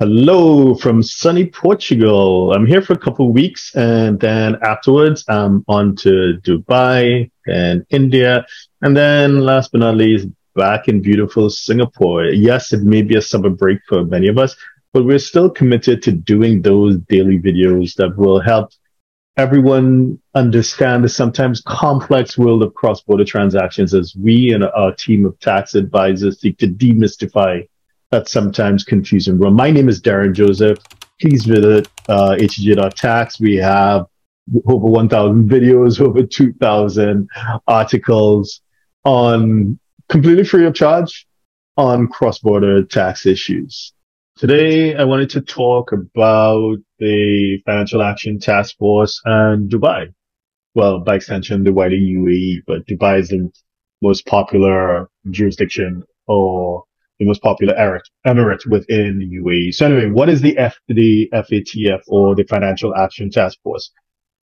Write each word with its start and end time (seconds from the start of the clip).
Hello 0.00 0.76
from 0.76 1.02
sunny 1.02 1.44
Portugal. 1.44 2.52
I'm 2.52 2.66
here 2.66 2.80
for 2.80 2.92
a 2.92 2.98
couple 2.98 3.26
of 3.26 3.34
weeks 3.34 3.74
and 3.74 4.20
then 4.20 4.56
afterwards 4.62 5.24
I'm 5.26 5.64
on 5.66 5.96
to 5.96 6.38
Dubai 6.40 7.32
and 7.48 7.84
India. 7.90 8.46
And 8.80 8.96
then 8.96 9.40
last 9.40 9.72
but 9.72 9.80
not 9.80 9.96
least, 9.96 10.28
back 10.54 10.86
in 10.86 11.02
beautiful 11.02 11.50
Singapore. 11.50 12.26
Yes, 12.26 12.72
it 12.72 12.82
may 12.82 13.02
be 13.02 13.16
a 13.16 13.20
summer 13.20 13.50
break 13.50 13.80
for 13.88 14.04
many 14.04 14.28
of 14.28 14.38
us, 14.38 14.54
but 14.92 15.04
we're 15.04 15.18
still 15.18 15.50
committed 15.50 16.00
to 16.04 16.12
doing 16.12 16.62
those 16.62 16.96
daily 17.08 17.40
videos 17.40 17.96
that 17.96 18.16
will 18.16 18.38
help 18.38 18.70
everyone 19.36 20.20
understand 20.36 21.02
the 21.02 21.08
sometimes 21.08 21.60
complex 21.62 22.38
world 22.38 22.62
of 22.62 22.72
cross-border 22.74 23.24
transactions 23.24 23.92
as 23.94 24.14
we 24.14 24.52
and 24.52 24.62
our 24.62 24.94
team 24.94 25.26
of 25.26 25.36
tax 25.40 25.74
advisors 25.74 26.40
seek 26.40 26.56
to 26.58 26.68
demystify 26.68 27.66
that's 28.10 28.32
sometimes 28.32 28.84
confusing. 28.84 29.38
Well, 29.38 29.50
my 29.50 29.70
name 29.70 29.88
is 29.88 30.00
Derren 30.00 30.32
Joseph. 30.32 30.78
Please 31.20 31.44
visit 31.44 31.88
uh, 32.08 32.36
htj.tax. 32.38 33.40
We 33.40 33.56
have 33.56 34.06
over 34.66 34.86
1,000 34.86 35.48
videos, 35.48 36.00
over 36.06 36.22
2,000 36.22 37.28
articles 37.66 38.60
on 39.04 39.78
completely 40.08 40.44
free 40.44 40.66
of 40.66 40.74
charge 40.74 41.26
on 41.76 42.08
cross-border 42.08 42.84
tax 42.84 43.26
issues. 43.26 43.92
Today, 44.36 44.94
I 44.94 45.04
wanted 45.04 45.30
to 45.30 45.40
talk 45.40 45.92
about 45.92 46.76
the 46.98 47.60
Financial 47.66 48.02
Action 48.02 48.38
Task 48.38 48.76
Force 48.78 49.20
and 49.24 49.70
Dubai. 49.70 50.12
Well, 50.74 51.00
by 51.00 51.16
extension, 51.16 51.64
the 51.64 51.72
wider 51.72 51.96
UAE, 51.96 52.62
but 52.66 52.86
Dubai 52.86 53.20
is 53.20 53.28
the 53.28 53.50
most 54.00 54.26
popular 54.26 55.10
jurisdiction 55.30 56.04
or 56.26 56.84
the 57.18 57.26
most 57.26 57.42
popular 57.42 57.74
emirate 58.26 58.66
within 58.70 59.18
the 59.18 59.38
UAE. 59.38 59.74
So 59.74 59.86
anyway, 59.86 60.10
what 60.10 60.28
is 60.28 60.40
the 60.40 60.56
F, 60.56 60.78
the 60.88 61.28
FATF 61.32 62.00
or 62.06 62.34
the 62.34 62.44
Financial 62.44 62.94
Action 62.94 63.30
Task 63.30 63.58
Force? 63.62 63.90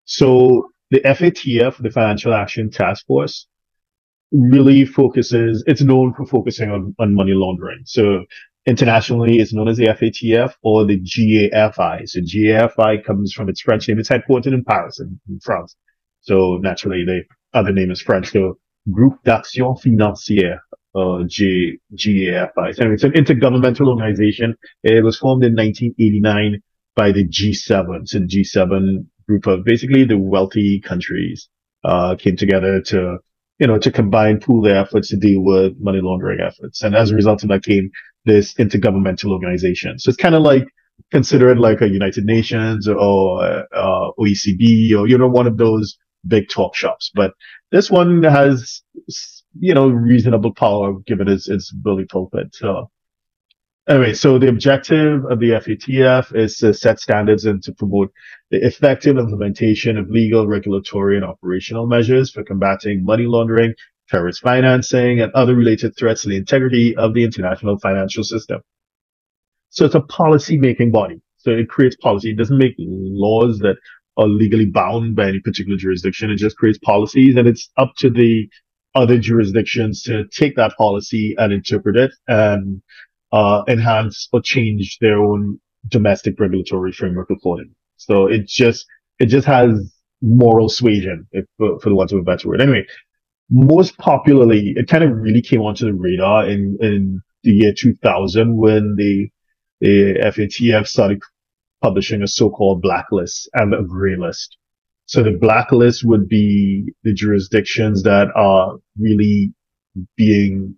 So 0.05 0.69
the 0.91 0.99
FATF, 1.01 1.81
the 1.81 1.89
Financial 1.89 2.33
Action 2.33 2.69
Task 2.69 3.05
Force, 3.05 3.47
really 4.31 4.85
focuses, 4.85 5.63
it's 5.67 5.81
known 5.81 6.13
for 6.13 6.25
focusing 6.25 6.69
on, 6.69 6.95
on 6.99 7.13
money 7.13 7.33
laundering. 7.33 7.81
So 7.85 8.25
internationally, 8.65 9.39
it's 9.39 9.53
known 9.53 9.67
as 9.67 9.77
the 9.77 9.85
FATF 9.85 10.53
or 10.61 10.85
the 10.85 10.99
GAFI. 10.99 12.09
So 12.09 12.19
GAFI 12.19 13.03
comes 13.05 13.33
from 13.33 13.49
its 13.49 13.61
French 13.61 13.87
name. 13.87 13.99
It's 13.99 14.09
headquartered 14.09 14.53
in 14.53 14.63
Paris 14.63 14.99
in, 14.99 15.19
in 15.29 15.39
France. 15.39 15.75
So 16.21 16.57
naturally, 16.57 17.05
the 17.05 17.21
other 17.53 17.71
name 17.71 17.91
is 17.91 18.01
French. 18.01 18.31
So 18.31 18.57
Groupe 18.91 19.23
d'Action 19.23 19.75
Financière 19.75 20.59
uh, 20.95 21.23
G, 21.27 21.77
GAFI. 21.93 22.75
So 22.75 22.91
it's 22.91 23.03
an 23.03 23.11
intergovernmental 23.11 23.87
organization. 23.87 24.55
It 24.83 25.03
was 25.03 25.17
formed 25.17 25.43
in 25.43 25.55
1989 25.55 26.61
by 26.95 27.11
the 27.11 27.27
G7. 27.27 28.07
So 28.07 28.19
the 28.19 28.25
G7 28.25 29.05
group 29.27 29.47
of 29.47 29.65
basically 29.65 30.05
the 30.05 30.17
wealthy 30.17 30.79
countries, 30.79 31.49
uh, 31.83 32.15
came 32.15 32.35
together 32.35 32.81
to, 32.81 33.17
you 33.59 33.67
know, 33.67 33.77
to 33.77 33.91
combine, 33.91 34.39
pool 34.39 34.61
their 34.61 34.77
efforts 34.77 35.09
to 35.09 35.17
deal 35.17 35.41
with 35.41 35.73
money 35.79 35.99
laundering 36.01 36.39
efforts. 36.39 36.81
And 36.81 36.95
as 36.95 37.11
a 37.11 37.15
result 37.15 37.43
of 37.43 37.49
that 37.49 37.63
came 37.63 37.91
this 38.25 38.53
intergovernmental 38.55 39.31
organization. 39.31 39.99
So 39.99 40.09
it's 40.09 40.17
kind 40.17 40.35
of 40.35 40.41
like, 40.41 40.63
consider 41.11 41.49
it 41.49 41.57
like 41.57 41.81
a 41.81 41.89
United 41.89 42.25
Nations 42.25 42.87
or, 42.87 43.43
uh, 43.43 44.11
OECD 44.17 44.97
or, 44.97 45.07
you 45.07 45.17
know, 45.17 45.27
one 45.27 45.45
of 45.45 45.57
those 45.57 45.97
big 46.27 46.49
talk 46.49 46.75
shops. 46.75 47.11
But 47.13 47.33
this 47.71 47.91
one 47.91 48.23
has 48.23 48.81
you 49.59 49.73
know, 49.73 49.87
reasonable 49.87 50.53
power 50.53 50.93
given 51.05 51.27
its, 51.27 51.47
its 51.47 51.71
bully 51.71 52.05
pulpit. 52.05 52.53
So 52.55 52.89
anyway, 53.87 54.13
so 54.13 54.37
the 54.37 54.49
objective 54.49 55.25
of 55.25 55.39
the 55.39 55.51
FATF 55.51 56.35
is 56.35 56.57
to 56.57 56.73
set 56.73 56.99
standards 56.99 57.45
and 57.45 57.61
to 57.63 57.73
promote 57.73 58.11
the 58.51 58.65
effective 58.65 59.17
implementation 59.17 59.97
of 59.97 60.09
legal, 60.09 60.47
regulatory, 60.47 61.15
and 61.15 61.25
operational 61.25 61.87
measures 61.87 62.31
for 62.31 62.43
combating 62.43 63.03
money 63.03 63.25
laundering, 63.25 63.73
terrorist 64.09 64.41
financing, 64.41 65.21
and 65.21 65.31
other 65.33 65.55
related 65.55 65.95
threats 65.97 66.23
to 66.23 66.29
the 66.29 66.37
integrity 66.37 66.95
of 66.95 67.13
the 67.13 67.23
international 67.23 67.77
financial 67.79 68.23
system. 68.23 68.61
So 69.69 69.85
it's 69.85 69.95
a 69.95 70.01
policy 70.01 70.57
making 70.57 70.91
body. 70.91 71.21
So 71.37 71.51
it 71.51 71.69
creates 71.69 71.95
policy. 71.97 72.31
It 72.31 72.37
doesn't 72.37 72.57
make 72.57 72.75
laws 72.77 73.59
that 73.59 73.75
are 74.17 74.27
legally 74.27 74.65
bound 74.65 75.15
by 75.15 75.27
any 75.27 75.39
particular 75.39 75.77
jurisdiction. 75.77 76.31
It 76.31 76.37
just 76.37 76.57
creates 76.57 76.79
policies 76.79 77.35
and 77.35 77.47
it's 77.47 77.69
up 77.77 77.93
to 77.97 78.09
the 78.09 78.49
other 78.95 79.17
jurisdictions 79.19 80.01
to 80.03 80.25
take 80.29 80.55
that 80.55 80.75
policy 80.77 81.35
and 81.37 81.53
interpret 81.53 81.97
it 81.97 82.11
and 82.27 82.81
uh, 83.31 83.63
enhance 83.67 84.29
or 84.31 84.41
change 84.41 84.97
their 84.99 85.19
own 85.19 85.59
domestic 85.87 86.39
regulatory 86.39 86.91
framework 86.91 87.29
accordingly. 87.29 87.75
So 87.97 88.27
it 88.27 88.47
just 88.47 88.85
it 89.19 89.27
just 89.27 89.45
has 89.47 89.93
moral 90.21 90.69
suasion, 90.69 91.27
if, 91.31 91.45
for, 91.57 91.79
for 91.79 91.89
the 91.89 91.95
want 91.95 92.11
of 92.11 92.19
a 92.19 92.23
better 92.23 92.47
word. 92.47 92.61
Anyway, 92.61 92.85
most 93.49 93.97
popularly, 93.97 94.73
it 94.75 94.87
kind 94.87 95.03
of 95.03 95.11
really 95.11 95.41
came 95.41 95.61
onto 95.61 95.85
the 95.85 95.93
radar 95.93 96.47
in 96.47 96.77
in 96.81 97.21
the 97.43 97.51
year 97.51 97.73
2000 97.77 98.55
when 98.55 98.95
the 98.95 99.29
the 99.81 100.15
FATF 100.23 100.87
started 100.87 101.21
publishing 101.81 102.23
a 102.23 102.27
so-called 102.27 102.81
blacklist 102.81 103.49
and 103.53 103.73
a 103.73 103.83
gray 103.83 104.15
list. 104.15 104.57
So 105.07 105.21
the 105.21 105.31
blacklist 105.31 106.03
would 106.03 106.27
be 106.27 106.93
the 107.03 107.13
jurisdictions 107.13 108.03
that 108.03 108.27
are 108.35 108.77
really 108.99 109.53
being, 110.17 110.75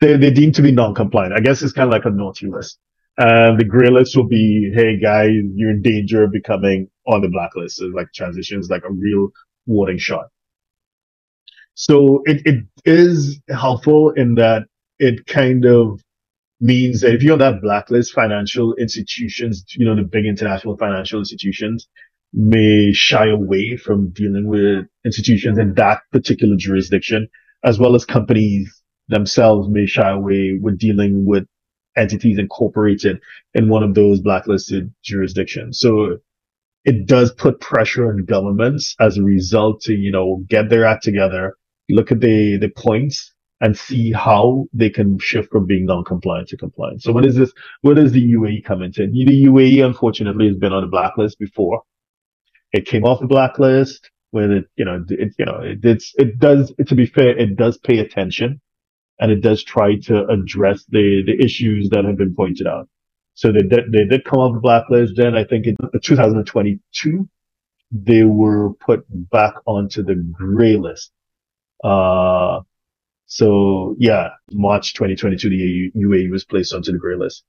they're, 0.00 0.18
they're 0.18 0.32
deemed 0.32 0.56
to 0.56 0.62
be 0.62 0.72
non-compliant. 0.72 1.34
I 1.34 1.40
guess 1.40 1.62
it's 1.62 1.72
kind 1.72 1.88
of 1.88 1.92
like 1.92 2.04
a 2.04 2.10
naughty 2.10 2.46
list. 2.48 2.78
And 3.18 3.60
the 3.60 3.64
gray 3.64 3.90
list 3.90 4.16
will 4.16 4.28
be, 4.28 4.72
hey 4.74 4.98
guys, 4.98 5.30
you're 5.54 5.70
in 5.70 5.82
danger 5.82 6.24
of 6.24 6.32
becoming 6.32 6.88
on 7.06 7.20
the 7.20 7.28
blacklist. 7.28 7.76
So 7.76 7.86
like 7.86 8.08
transitions, 8.14 8.68
like 8.70 8.84
a 8.84 8.90
real 8.90 9.28
warning 9.66 9.98
shot. 9.98 10.26
So 11.74 12.22
it, 12.24 12.42
it 12.44 12.64
is 12.84 13.40
helpful 13.48 14.10
in 14.10 14.34
that 14.36 14.64
it 14.98 15.26
kind 15.26 15.64
of 15.64 16.00
means 16.60 17.00
that 17.00 17.14
if 17.14 17.22
you're 17.22 17.34
on 17.34 17.38
that 17.40 17.60
blacklist, 17.60 18.12
financial 18.12 18.74
institutions, 18.74 19.64
you 19.76 19.84
know, 19.84 19.96
the 19.96 20.02
big 20.02 20.26
international 20.26 20.76
financial 20.76 21.18
institutions, 21.18 21.88
may 22.32 22.92
shy 22.92 23.28
away 23.28 23.76
from 23.76 24.10
dealing 24.10 24.46
with 24.46 24.86
institutions 25.04 25.58
in 25.58 25.74
that 25.74 26.00
particular 26.12 26.56
jurisdiction, 26.56 27.28
as 27.64 27.78
well 27.78 27.94
as 27.94 28.04
companies 28.04 28.82
themselves 29.08 29.68
may 29.68 29.86
shy 29.86 30.10
away 30.10 30.58
with 30.60 30.78
dealing 30.78 31.26
with 31.26 31.44
entities 31.96 32.38
incorporated 32.38 33.20
in 33.54 33.68
one 33.68 33.82
of 33.82 33.94
those 33.94 34.20
blacklisted 34.20 34.92
jurisdictions. 35.02 35.78
So 35.78 36.18
it 36.84 37.06
does 37.06 37.32
put 37.32 37.60
pressure 37.60 38.08
on 38.08 38.24
governments 38.24 38.96
as 38.98 39.18
a 39.18 39.22
result 39.22 39.82
to, 39.82 39.94
you 39.94 40.10
know, 40.10 40.42
get 40.48 40.70
their 40.70 40.84
act 40.84 41.04
together, 41.04 41.56
look 41.88 42.10
at 42.10 42.20
the, 42.20 42.56
the 42.56 42.70
points 42.70 43.32
and 43.60 43.78
see 43.78 44.10
how 44.10 44.66
they 44.72 44.90
can 44.90 45.18
shift 45.18 45.50
from 45.52 45.66
being 45.66 45.86
non-compliant 45.86 46.48
to 46.48 46.56
compliant. 46.56 47.02
So 47.02 47.12
what 47.12 47.24
is 47.24 47.36
this? 47.36 47.52
Where 47.82 47.94
does 47.94 48.10
the 48.10 48.32
UAE 48.32 48.64
come 48.64 48.82
into? 48.82 49.06
The 49.06 49.44
UAE, 49.44 49.84
unfortunately, 49.86 50.48
has 50.48 50.56
been 50.56 50.72
on 50.72 50.82
the 50.82 50.88
blacklist 50.88 51.38
before. 51.38 51.82
It 52.72 52.86
came 52.86 53.04
off 53.04 53.20
the 53.20 53.26
blacklist 53.26 54.10
when 54.30 54.50
it, 54.52 54.64
you 54.76 54.84
know, 54.84 55.04
it, 55.08 55.34
you 55.38 55.44
know, 55.44 55.60
it, 55.62 55.84
it's, 55.84 56.12
it 56.16 56.38
does, 56.38 56.72
to 56.86 56.94
be 56.94 57.06
fair, 57.06 57.36
it 57.36 57.56
does 57.56 57.78
pay 57.78 57.98
attention 57.98 58.60
and 59.20 59.30
it 59.30 59.40
does 59.40 59.62
try 59.62 59.96
to 59.96 60.26
address 60.28 60.84
the, 60.88 61.22
the 61.26 61.44
issues 61.44 61.90
that 61.90 62.04
have 62.04 62.16
been 62.16 62.34
pointed 62.34 62.66
out. 62.66 62.88
So 63.34 63.52
they 63.52 63.60
did, 63.60 63.92
they 63.92 64.04
did 64.04 64.24
come 64.24 64.40
off 64.40 64.54
the 64.54 64.60
blacklist. 64.60 65.14
Then 65.16 65.34
I 65.36 65.44
think 65.44 65.66
in 65.66 65.76
2022, 66.02 67.28
they 67.92 68.22
were 68.24 68.72
put 68.74 69.04
back 69.08 69.54
onto 69.66 70.02
the 70.02 70.14
gray 70.14 70.76
list. 70.76 71.12
Uh, 71.84 72.60
so 73.26 73.96
yeah, 73.98 74.30
March 74.52 74.94
2022, 74.94 75.48
the 75.48 75.92
UAE 75.96 76.30
was 76.30 76.44
placed 76.44 76.74
onto 76.74 76.92
the 76.92 76.98
gray 76.98 77.16
list. 77.16 77.44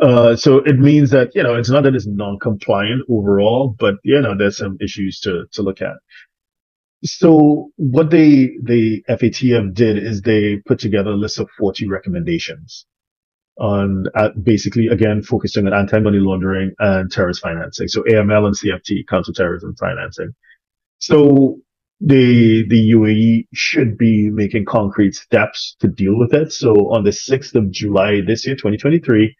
Uh, 0.00 0.34
so 0.34 0.58
it 0.58 0.78
means 0.78 1.10
that, 1.10 1.30
you 1.34 1.42
know, 1.42 1.54
it's 1.54 1.68
not 1.68 1.84
that 1.84 1.94
it's 1.94 2.06
non-compliant 2.06 3.02
overall, 3.10 3.76
but, 3.78 3.96
you 4.04 4.20
know, 4.20 4.36
there's 4.36 4.56
some 4.56 4.78
issues 4.80 5.20
to, 5.20 5.44
to 5.52 5.62
look 5.62 5.82
at. 5.82 5.96
So 7.04 7.70
what 7.76 8.10
they, 8.10 8.52
the 8.62 9.04
FATF 9.08 9.74
did 9.74 9.98
is 9.98 10.22
they 10.22 10.58
put 10.66 10.78
together 10.78 11.10
a 11.10 11.16
list 11.16 11.38
of 11.38 11.50
40 11.58 11.88
recommendations 11.88 12.86
on 13.58 14.06
uh, 14.14 14.30
basically, 14.42 14.86
again, 14.86 15.22
focusing 15.22 15.66
on 15.66 15.74
anti-money 15.74 16.18
laundering 16.18 16.72
and 16.78 17.10
terrorist 17.10 17.42
financing. 17.42 17.88
So 17.88 18.02
AML 18.02 18.46
and 18.46 18.56
CFT, 18.56 19.06
counterterrorism 19.08 19.74
financing. 19.76 20.32
So 21.00 21.58
the, 22.00 22.66
the 22.68 22.92
UAE 22.92 23.48
should 23.52 23.98
be 23.98 24.30
making 24.30 24.64
concrete 24.64 25.14
steps 25.14 25.76
to 25.80 25.88
deal 25.88 26.16
with 26.16 26.32
it. 26.32 26.52
So 26.52 26.72
on 26.92 27.04
the 27.04 27.10
6th 27.10 27.54
of 27.54 27.70
July 27.70 28.20
this 28.26 28.46
year, 28.46 28.54
2023, 28.54 29.36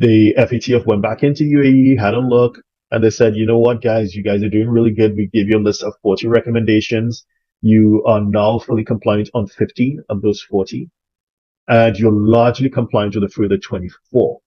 the 0.00 0.34
FATF 0.38 0.86
went 0.86 1.02
back 1.02 1.22
into 1.22 1.44
UAE, 1.44 2.00
had 2.00 2.14
a 2.14 2.20
look, 2.20 2.58
and 2.90 3.04
they 3.04 3.10
said, 3.10 3.36
you 3.36 3.44
know 3.44 3.58
what, 3.58 3.82
guys, 3.82 4.16
you 4.16 4.22
guys 4.22 4.42
are 4.42 4.48
doing 4.48 4.68
really 4.68 4.90
good. 4.90 5.14
We 5.14 5.26
gave 5.26 5.48
you 5.48 5.58
a 5.58 5.60
list 5.62 5.82
of 5.82 5.92
40 6.02 6.26
recommendations. 6.26 7.24
You 7.60 8.02
are 8.06 8.22
now 8.22 8.58
fully 8.58 8.82
compliant 8.82 9.28
on 9.34 9.46
15 9.46 10.02
of 10.08 10.22
those 10.22 10.42
40, 10.42 10.88
and 11.68 11.96
you're 11.98 12.12
largely 12.12 12.70
compliant 12.70 13.14
with 13.14 13.24
a 13.24 13.28
further 13.28 13.58
24. 13.58 14.40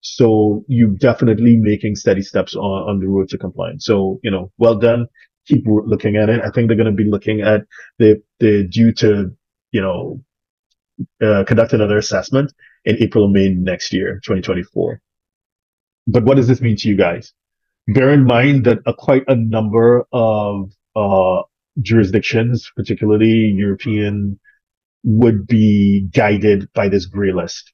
So 0.00 0.64
you're 0.66 0.88
definitely 0.88 1.56
making 1.56 1.94
steady 1.94 2.22
steps 2.22 2.56
on, 2.56 2.88
on 2.88 2.98
the 2.98 3.06
road 3.06 3.28
to 3.28 3.38
compliance. 3.38 3.84
So, 3.84 4.18
you 4.24 4.30
know, 4.32 4.50
well 4.58 4.74
done. 4.74 5.06
Keep 5.46 5.66
looking 5.66 6.16
at 6.16 6.28
it. 6.28 6.40
I 6.40 6.50
think 6.50 6.66
they're 6.66 6.76
going 6.76 6.90
to 6.90 7.02
be 7.04 7.08
looking 7.08 7.42
at 7.42 7.62
the, 7.98 8.20
the 8.40 8.66
due 8.66 8.92
to, 8.94 9.30
you 9.70 9.80
know, 9.80 10.20
uh, 11.22 11.44
conduct 11.44 11.72
another 11.72 11.98
assessment 11.98 12.52
in 12.84 12.96
April 13.02 13.28
May 13.28 13.50
next 13.50 13.92
year, 13.92 14.14
2024. 14.24 15.00
But 16.06 16.24
what 16.24 16.36
does 16.36 16.48
this 16.48 16.60
mean 16.60 16.76
to 16.76 16.88
you 16.88 16.96
guys? 16.96 17.32
Bear 17.88 18.10
in 18.10 18.24
mind 18.24 18.64
that 18.64 18.78
a, 18.86 18.94
quite 18.94 19.24
a 19.28 19.34
number 19.34 20.04
of 20.12 20.72
uh, 20.96 21.42
jurisdictions, 21.80 22.70
particularly 22.76 23.52
European, 23.56 24.38
would 25.02 25.46
be 25.46 26.08
guided 26.12 26.70
by 26.72 26.88
this 26.88 27.06
gray 27.06 27.32
list. 27.32 27.72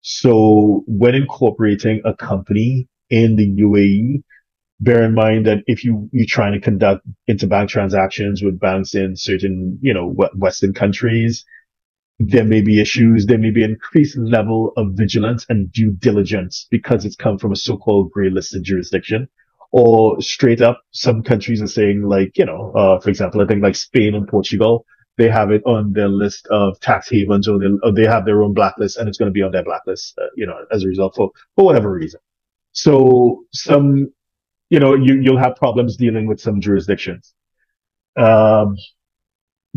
So 0.00 0.84
when 0.86 1.14
incorporating 1.14 2.00
a 2.04 2.14
company 2.14 2.88
in 3.10 3.36
the 3.36 3.48
UAE, 3.48 4.22
bear 4.80 5.02
in 5.02 5.14
mind 5.14 5.46
that 5.46 5.62
if 5.66 5.84
you, 5.84 6.08
you're 6.12 6.26
trying 6.26 6.52
to 6.52 6.60
conduct 6.60 7.06
interbank 7.28 7.68
transactions 7.68 8.42
with 8.42 8.60
banks 8.60 8.94
in 8.94 9.16
certain, 9.16 9.78
you 9.80 9.94
know, 9.94 10.14
Western 10.34 10.74
countries, 10.74 11.44
there 12.18 12.44
may 12.44 12.62
be 12.62 12.80
issues. 12.80 13.26
There 13.26 13.38
may 13.38 13.50
be 13.50 13.62
increased 13.62 14.16
level 14.16 14.72
of 14.76 14.92
vigilance 14.92 15.44
and 15.48 15.70
due 15.70 15.90
diligence 15.90 16.66
because 16.70 17.04
it's 17.04 17.16
come 17.16 17.38
from 17.38 17.52
a 17.52 17.56
so-called 17.56 18.10
gray 18.10 18.30
listed 18.30 18.64
jurisdiction. 18.64 19.28
Or 19.72 20.20
straight 20.22 20.62
up, 20.62 20.80
some 20.92 21.22
countries 21.22 21.60
are 21.60 21.66
saying 21.66 22.02
like, 22.02 22.38
you 22.38 22.46
know, 22.46 22.72
uh, 22.72 23.00
for 23.00 23.10
example, 23.10 23.42
I 23.42 23.46
think 23.46 23.62
like 23.62 23.76
Spain 23.76 24.14
and 24.14 24.26
Portugal, 24.26 24.86
they 25.18 25.28
have 25.28 25.50
it 25.50 25.62
on 25.66 25.92
their 25.92 26.08
list 26.08 26.46
of 26.48 26.78
tax 26.80 27.08
havens 27.10 27.48
or 27.48 27.58
they, 27.58 27.66
or 27.82 27.92
they 27.92 28.06
have 28.06 28.24
their 28.24 28.42
own 28.42 28.54
blacklist 28.54 28.96
and 28.96 29.08
it's 29.08 29.18
going 29.18 29.30
to 29.30 29.32
be 29.34 29.42
on 29.42 29.50
their 29.52 29.64
blacklist, 29.64 30.16
uh, 30.18 30.26
you 30.36 30.46
know, 30.46 30.64
as 30.70 30.84
a 30.84 30.86
result 30.86 31.14
for, 31.16 31.30
for 31.54 31.64
whatever 31.64 31.90
reason. 31.90 32.20
So 32.72 33.44
some, 33.52 34.12
you 34.70 34.78
know, 34.78 34.94
you, 34.94 35.20
you'll 35.20 35.38
have 35.38 35.56
problems 35.56 35.96
dealing 35.96 36.26
with 36.26 36.40
some 36.40 36.60
jurisdictions. 36.60 37.34
Um, 38.16 38.76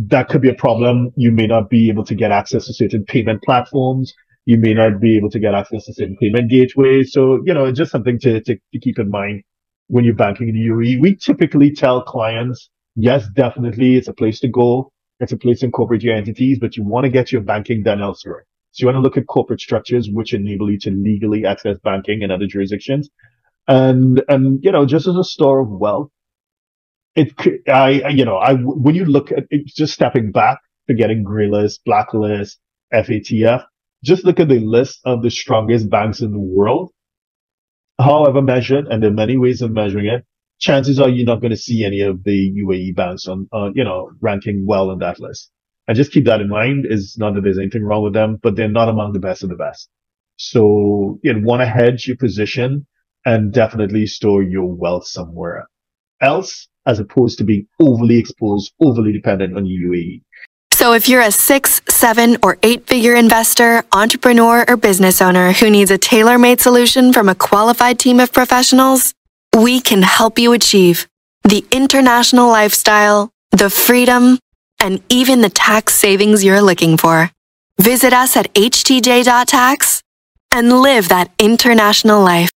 that 0.07 0.29
could 0.29 0.41
be 0.41 0.49
a 0.49 0.53
problem. 0.53 1.11
You 1.15 1.31
may 1.31 1.47
not 1.47 1.69
be 1.69 1.89
able 1.89 2.05
to 2.05 2.15
get 2.15 2.31
access 2.31 2.67
to 2.67 2.73
certain 2.73 3.03
payment 3.05 3.43
platforms. 3.43 4.13
You 4.45 4.57
may 4.57 4.73
not 4.73 4.99
be 5.01 5.17
able 5.17 5.29
to 5.31 5.39
get 5.39 5.53
access 5.53 5.85
to 5.85 5.93
certain 5.93 6.15
payment 6.17 6.49
gateways. 6.49 7.11
So, 7.11 7.41
you 7.45 7.53
know, 7.53 7.65
it's 7.65 7.77
just 7.77 7.91
something 7.91 8.17
to, 8.19 8.41
to, 8.41 8.55
to 8.55 8.79
keep 8.79 8.97
in 8.97 9.09
mind 9.09 9.43
when 9.87 10.05
you're 10.05 10.15
banking 10.15 10.49
in 10.49 10.55
the 10.55 10.67
UAE. 10.67 11.01
We 11.01 11.15
typically 11.15 11.71
tell 11.73 12.01
clients, 12.01 12.69
yes, 12.95 13.27
definitely, 13.35 13.97
it's 13.97 14.07
a 14.07 14.13
place 14.13 14.39
to 14.39 14.47
go. 14.47 14.91
It's 15.19 15.33
a 15.33 15.37
place 15.37 15.59
to 15.59 15.65
incorporate 15.65 16.01
your 16.01 16.15
entities, 16.15 16.59
but 16.59 16.77
you 16.77 16.83
want 16.83 17.03
to 17.03 17.09
get 17.09 17.31
your 17.31 17.41
banking 17.41 17.83
done 17.83 18.01
elsewhere. 18.01 18.45
So 18.71 18.83
you 18.83 18.87
want 18.87 18.97
to 18.97 19.01
look 19.01 19.17
at 19.17 19.27
corporate 19.27 19.59
structures 19.59 20.09
which 20.09 20.33
enable 20.33 20.71
you 20.71 20.79
to 20.79 20.91
legally 20.91 21.45
access 21.45 21.77
banking 21.83 22.21
in 22.21 22.31
other 22.31 22.47
jurisdictions. 22.47 23.09
And, 23.67 24.23
and, 24.29 24.63
you 24.63 24.71
know, 24.71 24.85
just 24.85 25.07
as 25.07 25.15
a 25.15 25.23
store 25.23 25.59
of 25.59 25.67
wealth, 25.69 26.09
it 27.15 27.33
I, 27.69 28.09
you 28.09 28.25
know, 28.25 28.37
I, 28.37 28.53
when 28.55 28.95
you 28.95 29.05
look 29.05 29.31
at 29.31 29.45
it, 29.49 29.67
just 29.67 29.93
stepping 29.93 30.31
back, 30.31 30.59
forgetting 30.87 31.23
gray 31.23 31.49
list, 31.49 31.81
blacklist, 31.85 32.59
FATF, 32.93 33.65
just 34.03 34.25
look 34.25 34.39
at 34.39 34.47
the 34.49 34.59
list 34.59 34.99
of 35.05 35.21
the 35.23 35.31
strongest 35.31 35.89
banks 35.89 36.21
in 36.21 36.31
the 36.31 36.39
world, 36.39 36.91
however 37.99 38.41
measured, 38.41 38.87
and 38.87 39.03
there 39.03 39.09
are 39.11 39.13
many 39.13 39.37
ways 39.37 39.61
of 39.61 39.71
measuring 39.71 40.07
it. 40.07 40.25
Chances 40.59 40.99
are 40.99 41.09
you're 41.09 41.25
not 41.25 41.41
going 41.41 41.51
to 41.51 41.57
see 41.57 41.85
any 41.85 42.01
of 42.01 42.23
the 42.23 42.51
UAE 42.63 42.95
banks 42.95 43.27
on, 43.27 43.47
uh, 43.53 43.69
you 43.73 43.83
know, 43.83 44.11
ranking 44.21 44.65
well 44.65 44.89
on 44.89 44.99
that 44.99 45.19
list. 45.19 45.51
And 45.87 45.97
just 45.97 46.11
keep 46.11 46.25
that 46.25 46.41
in 46.41 46.49
mind. 46.49 46.85
Is 46.89 47.17
not 47.17 47.35
that 47.35 47.41
there's 47.43 47.57
anything 47.57 47.83
wrong 47.83 48.03
with 48.03 48.13
them, 48.13 48.39
but 48.43 48.55
they're 48.55 48.69
not 48.69 48.89
among 48.89 49.13
the 49.13 49.19
best 49.19 49.43
of 49.43 49.49
the 49.49 49.55
best. 49.55 49.89
So 50.37 51.19
you 51.23 51.33
know, 51.33 51.41
want 51.45 51.61
to 51.61 51.65
hedge 51.65 52.07
your 52.07 52.17
position 52.17 52.85
and 53.25 53.51
definitely 53.53 54.05
store 54.05 54.43
your 54.43 54.65
wealth 54.65 55.07
somewhere 55.07 55.67
else 56.21 56.67
as 56.85 56.99
opposed 56.99 57.37
to 57.37 57.43
being 57.43 57.67
overly 57.79 58.17
exposed, 58.17 58.73
overly 58.81 59.11
dependent 59.11 59.55
on 59.55 59.65
UAE. 59.65 60.21
So 60.73 60.93
if 60.93 61.09
you're 61.09 61.21
a 61.21 61.31
six, 61.31 61.81
seven, 61.89 62.37
or 62.41 62.57
eight 62.63 62.87
figure 62.87 63.13
investor, 63.13 63.83
entrepreneur, 63.91 64.63
or 64.67 64.77
business 64.77 65.21
owner 65.21 65.51
who 65.51 65.69
needs 65.69 65.91
a 65.91 65.97
tailor 65.97 66.37
made 66.37 66.61
solution 66.61 67.11
from 67.11 67.27
a 67.27 67.35
qualified 67.35 67.99
team 67.99 68.19
of 68.19 68.31
professionals, 68.31 69.13
we 69.57 69.81
can 69.81 70.01
help 70.01 70.39
you 70.39 70.53
achieve 70.53 71.07
the 71.43 71.65
international 71.71 72.47
lifestyle, 72.47 73.29
the 73.51 73.69
freedom, 73.69 74.39
and 74.79 75.01
even 75.09 75.41
the 75.41 75.49
tax 75.49 75.95
savings 75.95 76.43
you're 76.43 76.61
looking 76.61 76.97
for. 76.97 77.29
Visit 77.79 78.13
us 78.13 78.37
at 78.37 78.53
htj.tax 78.53 80.01
and 80.53 80.81
live 80.81 81.09
that 81.09 81.31
international 81.39 82.21
life. 82.21 82.49